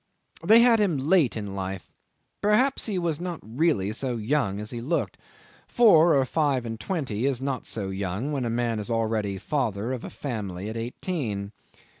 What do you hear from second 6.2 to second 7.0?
five and